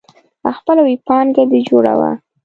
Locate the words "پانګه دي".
1.07-1.59